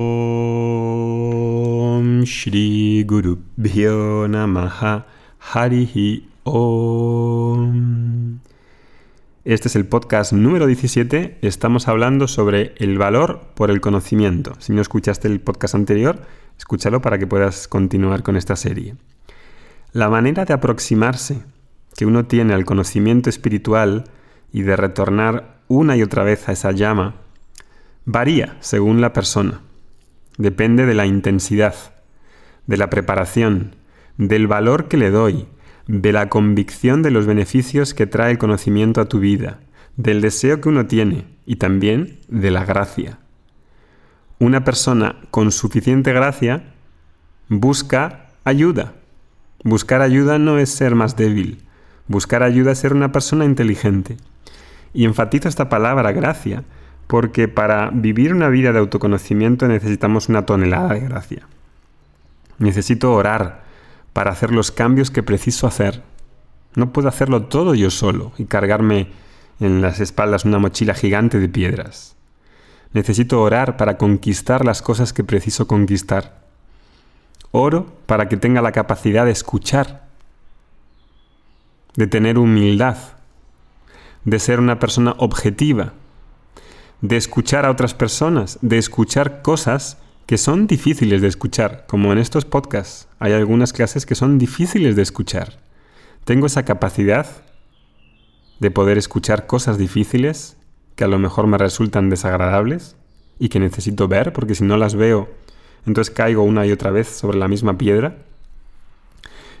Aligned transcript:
Om 0.00 0.92
Shri 2.22 3.02
Guru 3.02 3.40
Namaha 4.28 5.06
Harihi 5.40 6.28
Om. 6.44 8.38
Este 9.44 9.66
es 9.66 9.74
el 9.74 9.86
podcast 9.86 10.32
número 10.32 10.68
17. 10.68 11.38
Estamos 11.42 11.88
hablando 11.88 12.28
sobre 12.28 12.74
el 12.76 12.96
valor 12.96 13.40
por 13.56 13.72
el 13.72 13.80
conocimiento. 13.80 14.52
Si 14.60 14.72
no 14.72 14.80
escuchaste 14.80 15.26
el 15.26 15.40
podcast 15.40 15.74
anterior, 15.74 16.22
escúchalo 16.56 17.02
para 17.02 17.18
que 17.18 17.26
puedas 17.26 17.66
continuar 17.66 18.22
con 18.22 18.36
esta 18.36 18.54
serie. 18.54 18.94
La 19.90 20.08
manera 20.08 20.44
de 20.44 20.54
aproximarse 20.54 21.42
que 21.96 22.06
uno 22.06 22.26
tiene 22.26 22.54
al 22.54 22.64
conocimiento 22.64 23.30
espiritual 23.30 24.04
y 24.52 24.62
de 24.62 24.76
retornar 24.76 25.58
una 25.66 25.96
y 25.96 26.04
otra 26.04 26.22
vez 26.22 26.48
a 26.48 26.52
esa 26.52 26.70
llama 26.70 27.16
varía 28.04 28.58
según 28.60 29.00
la 29.00 29.12
persona. 29.12 29.62
Depende 30.38 30.86
de 30.86 30.94
la 30.94 31.04
intensidad, 31.04 31.74
de 32.66 32.76
la 32.76 32.88
preparación, 32.90 33.74
del 34.16 34.46
valor 34.46 34.88
que 34.88 34.96
le 34.96 35.10
doy, 35.10 35.46
de 35.88 36.12
la 36.12 36.28
convicción 36.28 37.02
de 37.02 37.10
los 37.10 37.26
beneficios 37.26 37.92
que 37.92 38.06
trae 38.06 38.30
el 38.30 38.38
conocimiento 38.38 39.00
a 39.00 39.08
tu 39.08 39.18
vida, 39.18 39.58
del 39.96 40.20
deseo 40.20 40.60
que 40.60 40.68
uno 40.68 40.86
tiene 40.86 41.26
y 41.44 41.56
también 41.56 42.20
de 42.28 42.50
la 42.52 42.64
gracia. 42.64 43.18
Una 44.38 44.62
persona 44.62 45.16
con 45.32 45.50
suficiente 45.50 46.12
gracia 46.12 46.72
busca 47.48 48.28
ayuda. 48.44 48.94
Buscar 49.64 50.02
ayuda 50.02 50.38
no 50.38 50.58
es 50.58 50.70
ser 50.70 50.94
más 50.94 51.16
débil. 51.16 51.64
Buscar 52.06 52.44
ayuda 52.44 52.70
es 52.72 52.78
ser 52.78 52.92
una 52.92 53.10
persona 53.10 53.44
inteligente. 53.44 54.16
Y 54.94 55.04
enfatizo 55.04 55.48
esta 55.48 55.68
palabra 55.68 56.12
gracia 56.12 56.62
porque 57.08 57.48
para 57.48 57.90
vivir 57.90 58.32
una 58.32 58.48
vida 58.48 58.72
de 58.72 58.78
autoconocimiento 58.78 59.66
necesitamos 59.66 60.28
una 60.28 60.46
tonelada 60.46 60.94
de 60.94 61.00
gracia. 61.00 61.48
Necesito 62.58 63.12
orar 63.12 63.64
para 64.12 64.30
hacer 64.30 64.52
los 64.52 64.70
cambios 64.70 65.10
que 65.10 65.22
preciso 65.22 65.66
hacer. 65.66 66.02
No 66.74 66.92
puedo 66.92 67.08
hacerlo 67.08 67.44
todo 67.44 67.74
yo 67.74 67.90
solo 67.90 68.32
y 68.36 68.44
cargarme 68.44 69.08
en 69.58 69.80
las 69.80 70.00
espaldas 70.00 70.44
una 70.44 70.58
mochila 70.58 70.94
gigante 70.94 71.40
de 71.40 71.48
piedras. 71.48 72.14
Necesito 72.92 73.40
orar 73.40 73.78
para 73.78 73.96
conquistar 73.96 74.64
las 74.64 74.82
cosas 74.82 75.14
que 75.14 75.24
preciso 75.24 75.66
conquistar. 75.66 76.42
Oro 77.52 77.86
para 78.04 78.28
que 78.28 78.36
tenga 78.36 78.60
la 78.60 78.72
capacidad 78.72 79.24
de 79.24 79.30
escuchar, 79.30 80.06
de 81.96 82.06
tener 82.06 82.38
humildad, 82.38 82.98
de 84.24 84.38
ser 84.38 84.60
una 84.60 84.78
persona 84.78 85.14
objetiva, 85.18 85.94
de 87.00 87.16
escuchar 87.16 87.64
a 87.64 87.70
otras 87.70 87.94
personas, 87.94 88.58
de 88.60 88.78
escuchar 88.78 89.42
cosas 89.42 89.98
que 90.26 90.36
son 90.36 90.66
difíciles 90.66 91.22
de 91.22 91.28
escuchar, 91.28 91.86
como 91.88 92.12
en 92.12 92.18
estos 92.18 92.44
podcasts. 92.44 93.08
Hay 93.18 93.32
algunas 93.32 93.72
clases 93.72 94.04
que 94.04 94.14
son 94.14 94.36
difíciles 94.38 94.94
de 94.94 95.02
escuchar. 95.02 95.60
Tengo 96.24 96.46
esa 96.46 96.64
capacidad 96.64 97.26
de 98.60 98.70
poder 98.70 98.98
escuchar 98.98 99.46
cosas 99.46 99.78
difíciles 99.78 100.56
que 100.96 101.04
a 101.04 101.08
lo 101.08 101.18
mejor 101.18 101.46
me 101.46 101.56
resultan 101.56 102.10
desagradables 102.10 102.96
y 103.38 103.48
que 103.48 103.60
necesito 103.60 104.08
ver, 104.08 104.32
porque 104.32 104.54
si 104.54 104.64
no 104.64 104.76
las 104.76 104.96
veo, 104.96 105.30
entonces 105.86 106.12
caigo 106.12 106.42
una 106.42 106.66
y 106.66 106.72
otra 106.72 106.90
vez 106.90 107.08
sobre 107.08 107.38
la 107.38 107.48
misma 107.48 107.78
piedra. 107.78 108.18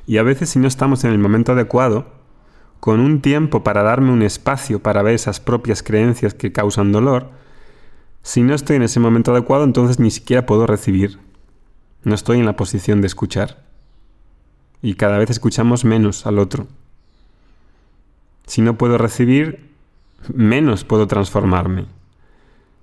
Y 0.06 0.18
a 0.18 0.22
veces 0.22 0.50
si 0.50 0.58
no 0.58 0.68
estamos 0.68 1.04
en 1.04 1.12
el 1.12 1.18
momento 1.18 1.52
adecuado, 1.52 2.17
con 2.80 3.00
un 3.00 3.20
tiempo 3.20 3.64
para 3.64 3.82
darme 3.82 4.12
un 4.12 4.22
espacio 4.22 4.82
para 4.82 5.02
ver 5.02 5.14
esas 5.14 5.40
propias 5.40 5.82
creencias 5.82 6.34
que 6.34 6.52
causan 6.52 6.92
dolor, 6.92 7.30
si 8.22 8.42
no 8.42 8.54
estoy 8.54 8.76
en 8.76 8.82
ese 8.82 9.00
momento 9.00 9.32
adecuado, 9.32 9.64
entonces 9.64 9.98
ni 9.98 10.10
siquiera 10.10 10.44
puedo 10.44 10.66
recibir. 10.66 11.18
No 12.04 12.14
estoy 12.14 12.38
en 12.38 12.46
la 12.46 12.56
posición 12.56 13.00
de 13.00 13.06
escuchar. 13.06 13.64
Y 14.82 14.94
cada 14.94 15.18
vez 15.18 15.30
escuchamos 15.30 15.84
menos 15.84 16.26
al 16.26 16.38
otro. 16.38 16.66
Si 18.46 18.60
no 18.60 18.76
puedo 18.76 18.98
recibir, 18.98 19.70
menos 20.32 20.84
puedo 20.84 21.06
transformarme. 21.06 21.86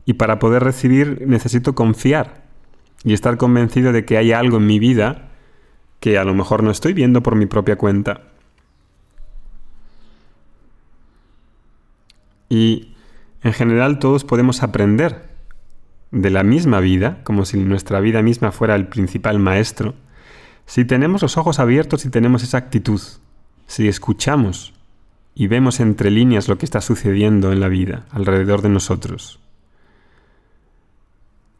Y 0.05 0.13
para 0.13 0.39
poder 0.39 0.63
recibir 0.63 1.23
necesito 1.27 1.75
confiar 1.75 2.43
y 3.03 3.13
estar 3.13 3.37
convencido 3.37 3.91
de 3.91 4.03
que 4.03 4.17
hay 4.17 4.31
algo 4.31 4.57
en 4.57 4.67
mi 4.67 4.79
vida 4.79 5.29
que 5.99 6.17
a 6.17 6.23
lo 6.23 6.33
mejor 6.33 6.63
no 6.63 6.71
estoy 6.71 6.93
viendo 6.93 7.23
por 7.23 7.35
mi 7.35 7.45
propia 7.45 7.77
cuenta 7.77 8.34
Y 12.49 12.95
en 13.43 13.53
general 13.53 13.99
todos 13.99 14.23
podemos 14.23 14.63
aprender 14.63 15.35
de 16.11 16.29
la 16.29 16.43
misma 16.43 16.79
vida, 16.79 17.21
como 17.23 17.45
si 17.45 17.57
nuestra 17.57 17.99
vida 17.99 18.21
misma 18.21 18.51
fuera 18.51 18.75
el 18.75 18.87
principal 18.87 19.39
maestro, 19.39 19.95
si 20.65 20.85
tenemos 20.85 21.21
los 21.21 21.37
ojos 21.37 21.59
abiertos 21.59 22.05
y 22.05 22.09
tenemos 22.09 22.43
esa 22.43 22.57
actitud, 22.57 23.01
si 23.67 23.87
escuchamos 23.87 24.73
y 25.35 25.47
vemos 25.47 25.79
entre 25.79 26.09
líneas 26.09 26.47
lo 26.47 26.57
que 26.57 26.65
está 26.65 26.81
sucediendo 26.81 27.51
en 27.51 27.59
la 27.59 27.67
vida 27.67 28.05
alrededor 28.11 28.61
de 28.61 28.69
nosotros. 28.69 29.39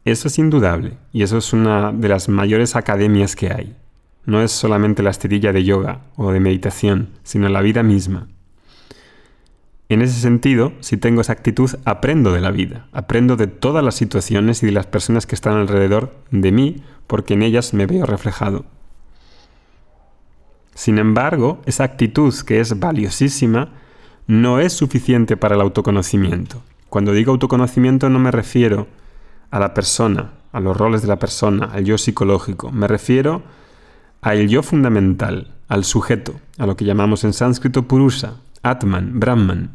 Eso 0.04 0.28
es 0.28 0.38
indudable 0.38 0.96
y 1.12 1.22
eso 1.22 1.38
es 1.38 1.52
una 1.52 1.92
de 1.92 2.08
las 2.08 2.28
mayores 2.28 2.76
academias 2.76 3.36
que 3.36 3.52
hay. 3.52 3.76
No 4.24 4.40
es 4.40 4.50
solamente 4.50 5.02
la 5.02 5.10
estirilla 5.10 5.52
de 5.52 5.64
yoga 5.64 6.00
o 6.16 6.32
de 6.32 6.40
meditación, 6.40 7.10
sino 7.22 7.48
la 7.48 7.60
vida 7.60 7.82
misma. 7.82 8.28
En 9.88 10.02
ese 10.02 10.20
sentido, 10.20 10.72
si 10.80 10.96
tengo 10.96 11.20
esa 11.20 11.32
actitud, 11.32 11.70
aprendo 11.84 12.32
de 12.32 12.40
la 12.40 12.50
vida, 12.50 12.88
aprendo 12.92 13.36
de 13.36 13.46
todas 13.46 13.84
las 13.84 13.94
situaciones 13.94 14.62
y 14.62 14.66
de 14.66 14.72
las 14.72 14.86
personas 14.86 15.26
que 15.26 15.36
están 15.36 15.54
alrededor 15.54 16.12
de 16.32 16.50
mí, 16.50 16.82
porque 17.06 17.34
en 17.34 17.42
ellas 17.42 17.72
me 17.72 17.86
veo 17.86 18.04
reflejado. 18.04 18.64
Sin 20.74 20.98
embargo, 20.98 21.62
esa 21.66 21.84
actitud, 21.84 22.34
que 22.44 22.58
es 22.60 22.80
valiosísima, 22.80 23.70
no 24.26 24.58
es 24.58 24.72
suficiente 24.72 25.36
para 25.36 25.54
el 25.54 25.60
autoconocimiento. 25.60 26.62
Cuando 26.88 27.12
digo 27.12 27.32
autoconocimiento 27.32 28.10
no 28.10 28.18
me 28.18 28.32
refiero 28.32 28.88
a 29.50 29.60
la 29.60 29.72
persona, 29.72 30.32
a 30.52 30.60
los 30.60 30.76
roles 30.76 31.02
de 31.02 31.08
la 31.08 31.18
persona, 31.18 31.66
al 31.66 31.84
yo 31.84 31.96
psicológico, 31.96 32.72
me 32.72 32.88
refiero 32.88 33.42
al 34.20 34.48
yo 34.48 34.62
fundamental, 34.62 35.54
al 35.68 35.84
sujeto, 35.84 36.34
a 36.58 36.66
lo 36.66 36.76
que 36.76 36.84
llamamos 36.84 37.22
en 37.22 37.32
sánscrito 37.32 37.82
purusha, 37.84 38.34
Atman, 38.66 39.20
Brahman. 39.20 39.70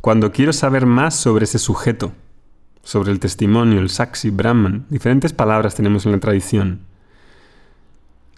Cuando 0.00 0.30
quiero 0.30 0.52
saber 0.52 0.86
más 0.86 1.16
sobre 1.16 1.44
ese 1.44 1.58
sujeto, 1.58 2.12
sobre 2.84 3.10
el 3.10 3.18
testimonio, 3.18 3.80
el 3.80 3.90
Saksi, 3.90 4.30
Brahman, 4.30 4.86
diferentes 4.88 5.32
palabras 5.32 5.74
tenemos 5.74 6.06
en 6.06 6.12
la 6.12 6.20
tradición, 6.20 6.80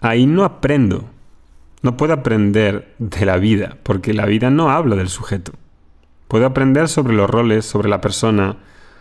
ahí 0.01 0.25
no 0.25 0.43
aprendo, 0.43 1.05
no 1.83 1.97
puedo 1.97 2.13
aprender 2.13 2.95
de 2.97 3.25
la 3.27 3.37
vida, 3.37 3.77
porque 3.83 4.13
la 4.13 4.25
vida 4.25 4.49
no 4.49 4.71
habla 4.71 4.95
del 4.95 5.09
sujeto. 5.09 5.53
Puedo 6.27 6.47
aprender 6.47 6.87
sobre 6.87 7.13
los 7.13 7.29
roles, 7.29 7.65
sobre 7.65 7.89
la 7.89 8.01
persona, 8.01 8.57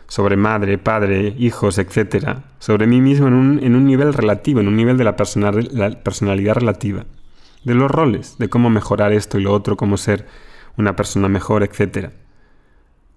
sobre 0.07 0.37
madre, 0.37 0.77
padre, 0.77 1.35
hijos, 1.39 1.79
etc. 1.79 2.41
Sobre 2.59 2.87
mí 2.87 3.01
mismo 3.01 3.29
en 3.29 3.35
un, 3.35 3.87
nivel 3.87 4.13
relativo, 4.13 4.61
en 4.61 4.69
un 4.69 4.77
nivel 4.77 4.99
de 4.99 5.05
la 5.05 5.17
personalidad 5.17 6.55
relativa 6.55 7.07
de 7.65 7.75
los 7.75 7.91
roles, 7.91 8.37
de 8.39 8.49
cómo 8.49 8.71
mejorar 8.71 9.13
esto 9.13 9.39
y 9.39 9.43
lo 9.43 9.53
otro, 9.53 9.77
cómo 9.77 9.97
ser 9.97 10.27
una 10.77 10.97
persona 10.97 11.29
mejor, 11.29 11.63
etc. 11.63 12.11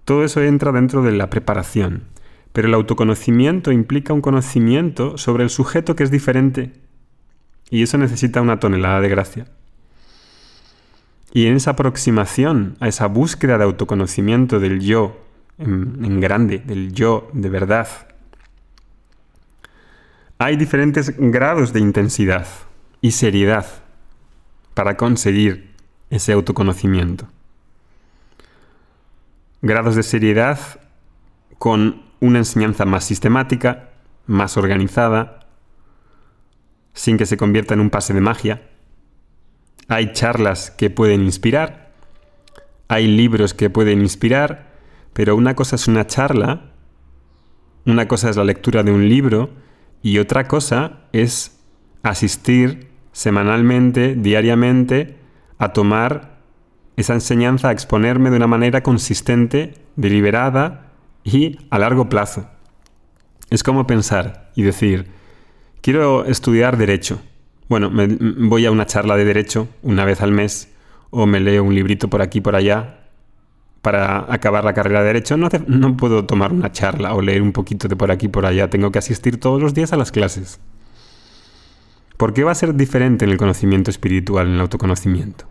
Todo 0.04 0.24
eso 0.24 0.40
entra 0.40 0.72
dentro 0.72 1.02
de 1.02 1.12
la 1.12 1.30
preparación, 1.30 2.04
pero 2.52 2.68
el 2.68 2.74
autoconocimiento 2.74 3.72
implica 3.72 4.12
un 4.12 4.20
conocimiento 4.20 5.18
sobre 5.18 5.44
el 5.44 5.50
sujeto 5.50 5.96
que 5.96 6.04
es 6.04 6.10
diferente 6.10 6.72
y 7.70 7.82
eso 7.82 7.98
necesita 7.98 8.40
una 8.40 8.58
tonelada 8.58 9.00
de 9.00 9.08
gracia. 9.08 9.46
Y 11.32 11.46
en 11.46 11.56
esa 11.56 11.72
aproximación 11.72 12.76
a 12.80 12.88
esa 12.88 13.06
búsqueda 13.06 13.58
de 13.58 13.64
autoconocimiento 13.64 14.60
del 14.60 14.80
yo 14.80 15.20
en, 15.58 16.02
en 16.02 16.20
grande, 16.20 16.58
del 16.58 16.92
yo 16.92 17.28
de 17.34 17.50
verdad, 17.50 17.88
hay 20.38 20.56
diferentes 20.56 21.14
grados 21.18 21.72
de 21.72 21.80
intensidad 21.80 22.46
y 23.02 23.10
seriedad 23.10 23.66
para 24.78 24.96
conseguir 24.96 25.74
ese 26.08 26.32
autoconocimiento. 26.32 27.26
Grados 29.60 29.96
de 29.96 30.04
seriedad 30.04 30.60
con 31.58 32.02
una 32.20 32.38
enseñanza 32.38 32.84
más 32.84 33.02
sistemática, 33.02 33.88
más 34.28 34.56
organizada, 34.56 35.48
sin 36.92 37.18
que 37.18 37.26
se 37.26 37.36
convierta 37.36 37.74
en 37.74 37.80
un 37.80 37.90
pase 37.90 38.14
de 38.14 38.20
magia. 38.20 38.68
Hay 39.88 40.12
charlas 40.12 40.70
que 40.70 40.90
pueden 40.90 41.22
inspirar, 41.24 41.90
hay 42.86 43.08
libros 43.08 43.54
que 43.54 43.70
pueden 43.70 44.00
inspirar, 44.00 44.76
pero 45.12 45.34
una 45.34 45.56
cosa 45.56 45.74
es 45.74 45.88
una 45.88 46.06
charla, 46.06 46.70
una 47.84 48.06
cosa 48.06 48.30
es 48.30 48.36
la 48.36 48.44
lectura 48.44 48.84
de 48.84 48.92
un 48.92 49.08
libro 49.08 49.50
y 50.02 50.18
otra 50.18 50.46
cosa 50.46 51.00
es 51.12 51.58
asistir 52.04 52.87
semanalmente, 53.18 54.14
diariamente, 54.14 55.16
a 55.58 55.72
tomar 55.72 56.38
esa 56.96 57.14
enseñanza, 57.14 57.68
a 57.68 57.72
exponerme 57.72 58.30
de 58.30 58.36
una 58.36 58.46
manera 58.46 58.84
consistente, 58.84 59.74
deliberada 59.96 60.92
y 61.24 61.58
a 61.68 61.80
largo 61.80 62.08
plazo. 62.08 62.46
Es 63.50 63.64
como 63.64 63.88
pensar 63.88 64.52
y 64.54 64.62
decir, 64.62 65.06
quiero 65.80 66.26
estudiar 66.26 66.76
derecho. 66.76 67.20
Bueno, 67.68 67.90
me, 67.90 68.06
voy 68.06 68.66
a 68.66 68.70
una 68.70 68.86
charla 68.86 69.16
de 69.16 69.24
derecho 69.24 69.66
una 69.82 70.04
vez 70.04 70.20
al 70.22 70.30
mes 70.30 70.72
o 71.10 71.26
me 71.26 71.40
leo 71.40 71.64
un 71.64 71.74
librito 71.74 72.06
por 72.06 72.22
aquí 72.22 72.40
por 72.40 72.54
allá 72.54 73.00
para 73.82 74.32
acabar 74.32 74.62
la 74.62 74.74
carrera 74.74 75.00
de 75.00 75.06
derecho. 75.06 75.36
No, 75.36 75.48
no 75.66 75.96
puedo 75.96 76.24
tomar 76.24 76.52
una 76.52 76.70
charla 76.70 77.14
o 77.14 77.20
leer 77.20 77.42
un 77.42 77.50
poquito 77.50 77.88
de 77.88 77.96
por 77.96 78.12
aquí 78.12 78.28
por 78.28 78.46
allá. 78.46 78.70
Tengo 78.70 78.92
que 78.92 79.00
asistir 79.00 79.40
todos 79.40 79.60
los 79.60 79.74
días 79.74 79.92
a 79.92 79.96
las 79.96 80.12
clases. 80.12 80.60
¿Por 82.18 82.34
qué 82.34 82.44
va 82.44 82.50
a 82.50 82.56
ser 82.56 82.74
diferente 82.74 83.24
en 83.24 83.30
el 83.30 83.38
conocimiento 83.38 83.90
espiritual, 83.90 84.48
en 84.48 84.54
el 84.54 84.60
autoconocimiento? 84.60 85.46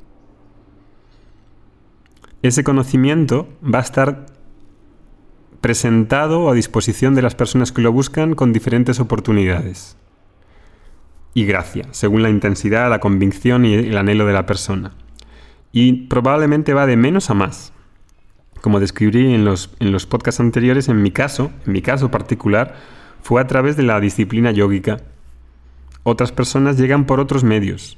Ese 2.44 2.64
conocimiento 2.64 3.48
va 3.64 3.80
a 3.80 3.82
estar 3.82 4.26
presentado 5.62 6.50
a 6.50 6.54
disposición 6.54 7.16
de 7.16 7.22
las 7.22 7.36
personas 7.36 7.72
que 7.72 7.82
lo 7.82 7.92
buscan 7.92 8.36
con 8.36 8.54
diferentes 8.54 9.00
oportunidades 9.00 9.98
y 11.34 11.46
gracia, 11.46 11.86
según 11.92 12.22
la 12.22 12.30
intensidad, 12.30 12.90
la 12.90 13.00
convicción 13.00 13.64
y 13.64 13.74
el 13.74 13.98
anhelo 13.98 14.26
de 14.26 14.34
la 14.34 14.46
persona. 14.46 14.92
Y 15.72 16.08
probablemente 16.08 16.74
va 16.74 16.86
de 16.86 16.98
menos 16.98 17.30
a 17.30 17.34
más. 17.34 17.72
Como 18.60 18.82
describí 18.82 19.34
en 19.34 19.46
los, 19.46 19.74
en 19.80 19.94
los 19.94 20.06
podcasts 20.06 20.42
anteriores, 20.42 20.90
en 20.90 21.02
mi 21.02 21.12
caso, 21.12 21.52
en 21.66 21.74
mi 21.74 21.82
caso 21.82 22.12
particular, 22.12 22.76
fue 23.22 23.40
a 23.40 23.48
través 23.48 23.78
de 23.78 23.84
la 23.84 24.02
disciplina 24.02 24.52
yógica. 24.52 24.98
Otras 26.10 26.32
personas 26.32 26.78
llegan 26.78 27.04
por 27.04 27.20
otros 27.20 27.44
medios, 27.44 27.98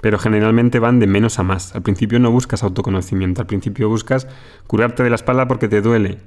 pero 0.00 0.18
generalmente 0.18 0.80
van 0.80 0.98
de 0.98 1.06
menos 1.06 1.38
a 1.38 1.44
más. 1.44 1.72
Al 1.72 1.82
principio 1.82 2.18
no 2.18 2.32
buscas 2.32 2.64
autoconocimiento, 2.64 3.40
al 3.40 3.46
principio 3.46 3.88
buscas 3.88 4.26
curarte 4.66 5.04
de 5.04 5.10
la 5.10 5.14
espalda 5.14 5.46
porque 5.46 5.68
te 5.68 5.82
duele, 5.82 6.18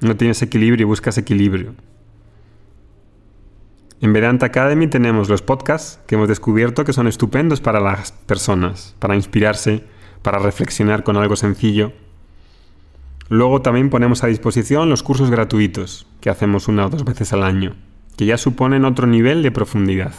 no 0.00 0.16
tienes 0.16 0.40
equilibrio 0.40 0.84
y 0.84 0.86
buscas 0.86 1.18
equilibrio. 1.18 1.74
En 4.00 4.12
Vedanta 4.12 4.46
Academy 4.46 4.86
tenemos 4.86 5.28
los 5.28 5.42
podcasts 5.42 5.98
que 6.06 6.14
hemos 6.14 6.28
descubierto 6.28 6.84
que 6.84 6.92
son 6.92 7.08
estupendos 7.08 7.60
para 7.60 7.80
las 7.80 8.12
personas, 8.12 8.94
para 9.00 9.16
inspirarse, 9.16 9.82
para 10.22 10.38
reflexionar 10.38 11.02
con 11.02 11.16
algo 11.16 11.34
sencillo. 11.34 11.92
Luego 13.28 13.62
también 13.62 13.90
ponemos 13.90 14.22
a 14.22 14.28
disposición 14.28 14.90
los 14.90 15.02
cursos 15.02 15.28
gratuitos, 15.32 16.06
que 16.20 16.30
hacemos 16.30 16.68
una 16.68 16.86
o 16.86 16.88
dos 16.88 17.04
veces 17.04 17.32
al 17.32 17.42
año, 17.42 17.74
que 18.16 18.26
ya 18.26 18.38
suponen 18.38 18.84
otro 18.84 19.06
nivel 19.06 19.42
de 19.42 19.50
profundidad, 19.50 20.14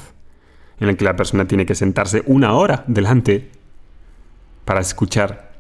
en 0.80 0.90
el 0.90 0.98
que 0.98 1.06
la 1.06 1.16
persona 1.16 1.48
tiene 1.48 1.66
que 1.66 1.76
sentarse 1.76 2.24
una 2.26 2.54
hora 2.54 2.84
delante 2.88 3.50
para 4.66 4.82
escuchar. 4.82 5.54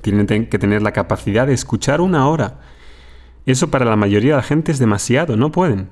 Tiene 0.00 0.48
que 0.48 0.58
tener 0.58 0.82
la 0.82 0.92
capacidad 0.92 1.46
de 1.46 1.54
escuchar 1.54 2.00
una 2.00 2.28
hora 2.28 2.58
eso 3.46 3.70
para 3.70 3.84
la 3.84 3.96
mayoría 3.96 4.32
de 4.32 4.36
la 4.38 4.42
gente 4.42 4.72
es 4.72 4.78
demasiado, 4.78 5.36
no 5.36 5.52
pueden. 5.52 5.90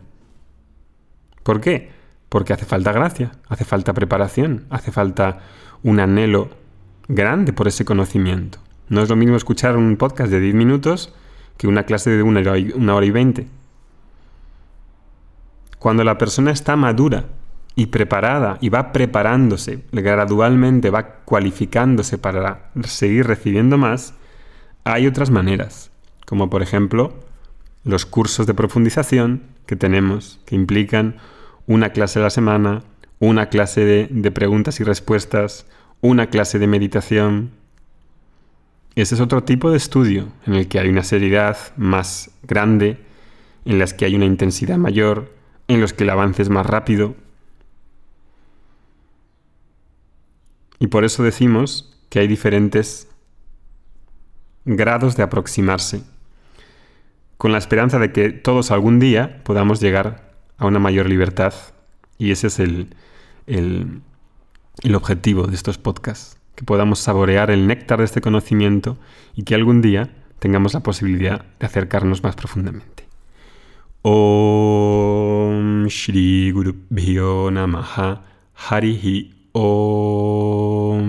¿Por 1.42 1.60
qué? 1.60 1.90
Porque 2.28 2.54
hace 2.54 2.64
falta 2.64 2.92
gracia, 2.92 3.32
hace 3.48 3.64
falta 3.64 3.92
preparación, 3.92 4.64
hace 4.70 4.90
falta 4.90 5.40
un 5.82 6.00
anhelo 6.00 6.48
grande 7.08 7.52
por 7.52 7.68
ese 7.68 7.84
conocimiento. 7.84 8.58
No 8.88 9.02
es 9.02 9.10
lo 9.10 9.16
mismo 9.16 9.36
escuchar 9.36 9.76
un 9.76 9.96
podcast 9.96 10.30
de 10.30 10.40
10 10.40 10.54
minutos 10.54 11.14
que 11.58 11.66
una 11.66 11.84
clase 11.84 12.10
de 12.10 12.22
una 12.22 12.40
hora, 12.40 12.58
y, 12.58 12.72
una 12.72 12.94
hora 12.94 13.04
y 13.04 13.10
20. 13.10 13.46
Cuando 15.82 16.04
la 16.04 16.16
persona 16.16 16.52
está 16.52 16.76
madura 16.76 17.24
y 17.74 17.86
preparada 17.86 18.56
y 18.60 18.68
va 18.68 18.92
preparándose, 18.92 19.82
gradualmente 19.90 20.90
va 20.90 21.16
cualificándose 21.24 22.18
para 22.18 22.70
seguir 22.84 23.26
recibiendo 23.26 23.78
más, 23.78 24.14
hay 24.84 25.08
otras 25.08 25.32
maneras, 25.32 25.90
como 26.24 26.48
por 26.48 26.62
ejemplo 26.62 27.12
los 27.82 28.06
cursos 28.06 28.46
de 28.46 28.54
profundización 28.54 29.42
que 29.66 29.74
tenemos, 29.74 30.38
que 30.46 30.54
implican 30.54 31.16
una 31.66 31.90
clase 31.90 32.20
a 32.20 32.22
la 32.22 32.30
semana, 32.30 32.84
una 33.18 33.48
clase 33.48 34.08
de, 34.08 34.30
preguntas 34.30 34.78
y 34.78 34.84
respuestas, 34.84 35.66
una 36.00 36.28
clase 36.28 36.60
de 36.60 36.68
meditación. 36.68 37.50
Ese 38.94 39.16
es 39.16 39.20
otro 39.20 39.42
tipo 39.42 39.72
de 39.72 39.78
estudio 39.78 40.28
en 40.46 40.54
el 40.54 40.68
que 40.68 40.78
hay 40.78 40.88
una 40.88 41.02
seriedad 41.02 41.56
más 41.76 42.30
grande, 42.44 42.98
en 43.64 43.80
las 43.80 43.92
que 43.92 44.04
hay 44.04 44.14
una 44.14 44.26
intensidad 44.26 44.78
mayor, 44.78 45.41
en 45.74 45.80
los 45.80 45.92
que 45.92 46.04
el 46.04 46.10
avance 46.10 46.42
es 46.42 46.48
más 46.48 46.66
rápido. 46.66 47.14
Y 50.78 50.88
por 50.88 51.04
eso 51.04 51.22
decimos 51.22 51.96
que 52.08 52.18
hay 52.18 52.28
diferentes 52.28 53.08
grados 54.64 55.16
de 55.16 55.22
aproximarse 55.22 56.02
con 57.38 57.52
la 57.52 57.58
esperanza 57.58 57.98
de 57.98 58.12
que 58.12 58.30
todos 58.30 58.70
algún 58.70 59.00
día 59.00 59.42
podamos 59.44 59.80
llegar 59.80 60.34
a 60.58 60.66
una 60.66 60.78
mayor 60.78 61.08
libertad. 61.08 61.54
Y 62.18 62.30
ese 62.30 62.46
es 62.48 62.60
el, 62.60 62.94
el, 63.46 64.02
objetivo 64.94 65.46
de 65.46 65.54
estos 65.54 65.78
podcasts, 65.78 66.38
que 66.54 66.64
podamos 66.64 67.00
saborear 67.00 67.50
el 67.50 67.66
néctar 67.66 67.98
de 67.98 68.04
este 68.04 68.20
conocimiento 68.20 68.98
y 69.34 69.42
que 69.42 69.54
algún 69.54 69.82
día 69.82 70.10
tengamos 70.38 70.74
la 70.74 70.84
posibilidad 70.84 71.44
de 71.58 71.66
acercarnos 71.66 72.22
más 72.22 72.36
profundamente. 72.36 73.11
ॐ 74.10 75.88
श्रीगुरुभ्यो 75.94 77.34
नमः 77.54 77.92
हरिः 78.68 79.04
ॐ 79.60 81.04